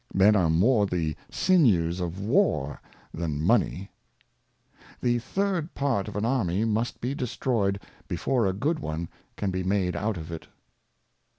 Men 0.15 0.35
are 0.35 0.49
more 0.49 0.87
the 0.87 1.15
Sinews 1.29 1.99
of 1.99 2.19
War 2.19 2.81
than 3.13 3.39
Money. 3.39 3.91
The 4.99 5.19
third 5.19 5.75
part 5.75 6.07
of 6.07 6.15
an 6.15 6.25
Army 6.25 6.65
must 6.65 6.99
be 7.01 7.13
destroyed, 7.13 7.79
before 8.07 8.47
a 8.47 8.53
good 8.53 8.79
one 8.79 9.09
can 9.37 9.51
be 9.51 9.61
made 9.63 9.95
out 9.95 10.17
of 10.17 10.31
it. 10.31 10.47